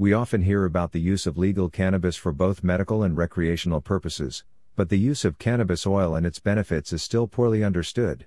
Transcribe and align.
We 0.00 0.14
often 0.14 0.44
hear 0.44 0.64
about 0.64 0.92
the 0.92 0.98
use 0.98 1.26
of 1.26 1.36
legal 1.36 1.68
cannabis 1.68 2.16
for 2.16 2.32
both 2.32 2.64
medical 2.64 3.02
and 3.02 3.14
recreational 3.14 3.82
purposes, 3.82 4.44
but 4.74 4.88
the 4.88 4.98
use 4.98 5.26
of 5.26 5.38
cannabis 5.38 5.86
oil 5.86 6.14
and 6.14 6.24
its 6.24 6.38
benefits 6.38 6.94
is 6.94 7.02
still 7.02 7.26
poorly 7.26 7.62
understood. 7.62 8.24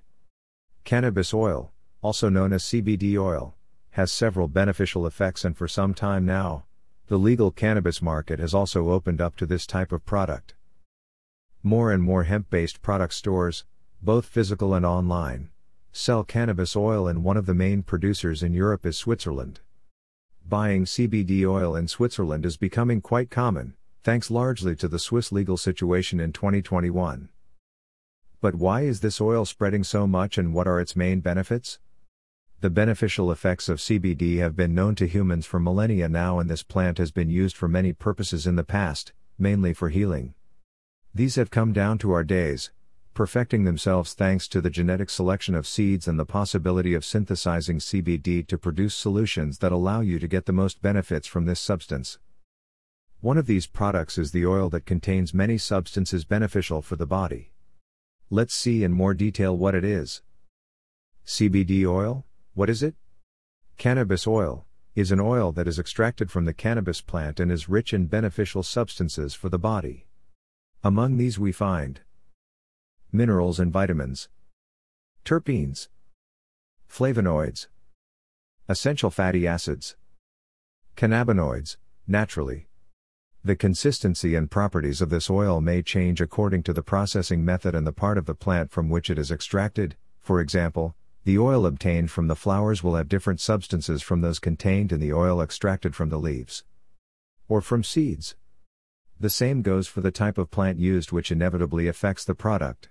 Cannabis 0.83 1.33
oil, 1.33 1.71
also 2.03 2.29
known 2.29 2.53
as 2.53 2.61
CBD 2.61 3.17
oil, 3.17 3.55
has 3.89 4.11
several 4.11 4.47
beneficial 4.47 5.07
effects, 5.07 5.43
and 5.43 5.57
for 5.57 5.67
some 5.67 5.95
time 5.95 6.27
now, 6.27 6.63
the 7.07 7.17
legal 7.17 7.49
cannabis 7.49 8.03
market 8.03 8.37
has 8.37 8.53
also 8.53 8.91
opened 8.91 9.19
up 9.19 9.35
to 9.37 9.47
this 9.47 9.65
type 9.65 9.91
of 9.91 10.05
product. 10.05 10.53
More 11.63 11.91
and 11.91 12.03
more 12.03 12.25
hemp 12.25 12.51
based 12.51 12.83
product 12.83 13.15
stores, 13.15 13.65
both 13.99 14.27
physical 14.27 14.75
and 14.75 14.85
online, 14.85 15.49
sell 15.91 16.23
cannabis 16.23 16.75
oil, 16.75 17.07
and 17.07 17.23
one 17.23 17.35
of 17.35 17.47
the 17.47 17.55
main 17.55 17.81
producers 17.81 18.43
in 18.43 18.53
Europe 18.53 18.85
is 18.85 18.95
Switzerland. 18.95 19.59
Buying 20.45 20.83
CBD 20.83 21.45
oil 21.47 21.73
in 21.73 21.87
Switzerland 21.87 22.45
is 22.45 22.57
becoming 22.57 22.99
quite 22.99 23.29
common, 23.29 23.75
thanks 24.03 24.29
largely 24.29 24.75
to 24.75 24.89
the 24.89 24.99
Swiss 24.99 25.31
legal 25.31 25.55
situation 25.55 26.19
in 26.19 26.33
2021. 26.33 27.29
But 28.41 28.55
why 28.55 28.81
is 28.81 28.99
this 28.99 29.21
oil 29.21 29.45
spreading 29.45 29.85
so 29.85 30.05
much 30.05 30.37
and 30.37 30.53
what 30.53 30.67
are 30.67 30.81
its 30.81 30.97
main 30.97 31.21
benefits? 31.21 31.79
The 32.59 32.69
beneficial 32.69 33.31
effects 33.31 33.69
of 33.69 33.79
CBD 33.79 34.39
have 34.39 34.55
been 34.55 34.75
known 34.75 34.95
to 34.95 35.07
humans 35.07 35.45
for 35.45 35.61
millennia 35.61 36.09
now, 36.09 36.39
and 36.39 36.49
this 36.49 36.61
plant 36.61 36.97
has 36.97 37.11
been 37.11 37.29
used 37.29 37.55
for 37.55 37.69
many 37.69 37.93
purposes 37.93 38.45
in 38.45 38.57
the 38.57 38.65
past, 38.65 39.13
mainly 39.39 39.73
for 39.73 39.89
healing. 39.89 40.33
These 41.15 41.35
have 41.35 41.51
come 41.51 41.71
down 41.71 41.99
to 41.99 42.11
our 42.11 42.23
days, 42.25 42.71
perfecting 43.13 43.63
themselves 43.63 44.13
thanks 44.13 44.47
to 44.47 44.61
the 44.61 44.69
genetic 44.69 45.09
selection 45.09 45.55
of 45.55 45.67
seeds 45.67 46.07
and 46.07 46.19
the 46.19 46.25
possibility 46.25 46.93
of 46.93 47.05
synthesizing 47.05 47.79
CBD 47.79 48.45
to 48.47 48.57
produce 48.57 48.95
solutions 48.95 49.59
that 49.59 49.71
allow 49.71 50.01
you 50.01 50.19
to 50.19 50.27
get 50.27 50.45
the 50.45 50.53
most 50.53 50.81
benefits 50.81 51.27
from 51.27 51.45
this 51.45 51.59
substance. 51.59 52.19
One 53.21 53.37
of 53.37 53.45
these 53.45 53.67
products 53.67 54.17
is 54.17 54.31
the 54.31 54.45
oil 54.45 54.69
that 54.71 54.85
contains 54.85 55.33
many 55.33 55.57
substances 55.57 56.25
beneficial 56.25 56.81
for 56.81 56.95
the 56.95 57.05
body. 57.05 57.51
Let's 58.29 58.53
see 58.53 58.83
in 58.83 58.91
more 58.91 59.13
detail 59.13 59.55
what 59.55 59.75
it 59.75 59.83
is. 59.85 60.21
CBD 61.25 61.85
oil, 61.85 62.25
what 62.53 62.69
is 62.69 62.83
it? 62.83 62.95
Cannabis 63.77 64.27
oil 64.27 64.65
is 64.95 65.11
an 65.11 65.19
oil 65.19 65.51
that 65.51 65.67
is 65.67 65.79
extracted 65.79 66.29
from 66.29 66.45
the 66.45 66.53
cannabis 66.53 67.01
plant 67.01 67.39
and 67.39 67.51
is 67.51 67.69
rich 67.69 67.93
in 67.93 68.07
beneficial 68.07 68.61
substances 68.61 69.33
for 69.33 69.49
the 69.49 69.57
body. 69.57 70.05
Among 70.83 71.17
these 71.17 71.39
we 71.39 71.51
find 71.51 72.01
minerals 73.13 73.59
and 73.59 73.71
vitamins, 73.71 74.27
terpenes, 75.23 75.87
flavonoids, 76.89 77.67
essential 78.67 79.11
fatty 79.11 79.45
acids, 79.47 79.95
cannabinoids, 80.97 81.77
naturally. 82.07 82.67
The 83.43 83.55
consistency 83.55 84.33
and 84.33 84.49
properties 84.49 84.99
of 84.99 85.11
this 85.11 85.29
oil 85.29 85.61
may 85.61 85.83
change 85.83 86.21
according 86.21 86.63
to 86.63 86.73
the 86.73 86.81
processing 86.81 87.45
method 87.45 87.75
and 87.75 87.85
the 87.85 87.91
part 87.91 88.17
of 88.17 88.25
the 88.25 88.33
plant 88.33 88.71
from 88.71 88.89
which 88.89 89.11
it 89.11 89.19
is 89.19 89.29
extracted. 89.29 89.95
For 90.19 90.39
example, 90.39 90.95
the 91.23 91.37
oil 91.37 91.67
obtained 91.67 92.09
from 92.09 92.27
the 92.27 92.35
flowers 92.35 92.83
will 92.83 92.95
have 92.95 93.09
different 93.09 93.39
substances 93.39 94.01
from 94.01 94.21
those 94.21 94.39
contained 94.39 94.91
in 94.91 94.99
the 94.99 95.13
oil 95.13 95.39
extracted 95.39 95.95
from 95.95 96.09
the 96.09 96.19
leaves 96.19 96.63
or 97.47 97.61
from 97.61 97.83
seeds. 97.83 98.35
The 99.19 99.29
same 99.29 99.61
goes 99.61 99.87
for 99.87 100.01
the 100.01 100.11
type 100.11 100.37
of 100.37 100.49
plant 100.49 100.79
used, 100.79 101.11
which 101.11 101.31
inevitably 101.31 101.87
affects 101.87 102.25
the 102.25 102.35
product. 102.35 102.89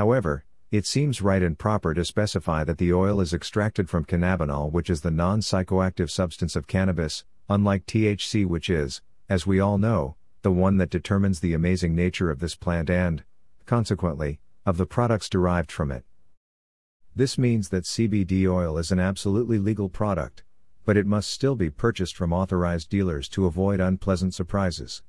However, 0.00 0.46
it 0.70 0.86
seems 0.86 1.20
right 1.20 1.42
and 1.42 1.58
proper 1.58 1.92
to 1.92 2.06
specify 2.06 2.64
that 2.64 2.78
the 2.78 2.90
oil 2.90 3.20
is 3.20 3.34
extracted 3.34 3.90
from 3.90 4.06
cannabinol, 4.06 4.72
which 4.72 4.88
is 4.88 5.02
the 5.02 5.10
non 5.10 5.40
psychoactive 5.40 6.08
substance 6.08 6.56
of 6.56 6.66
cannabis, 6.66 7.26
unlike 7.50 7.84
THC, 7.84 8.46
which 8.46 8.70
is, 8.70 9.02
as 9.28 9.46
we 9.46 9.60
all 9.60 9.76
know, 9.76 10.16
the 10.40 10.50
one 10.50 10.78
that 10.78 10.88
determines 10.88 11.40
the 11.40 11.52
amazing 11.52 11.94
nature 11.94 12.30
of 12.30 12.38
this 12.38 12.54
plant 12.54 12.88
and, 12.88 13.24
consequently, 13.66 14.40
of 14.64 14.78
the 14.78 14.86
products 14.86 15.28
derived 15.28 15.70
from 15.70 15.92
it. 15.92 16.06
This 17.14 17.36
means 17.36 17.68
that 17.68 17.84
CBD 17.84 18.50
oil 18.50 18.78
is 18.78 18.90
an 18.90 18.98
absolutely 18.98 19.58
legal 19.58 19.90
product, 19.90 20.44
but 20.86 20.96
it 20.96 21.04
must 21.04 21.28
still 21.28 21.56
be 21.56 21.68
purchased 21.68 22.16
from 22.16 22.32
authorized 22.32 22.88
dealers 22.88 23.28
to 23.28 23.44
avoid 23.44 23.80
unpleasant 23.80 24.32
surprises. 24.32 25.02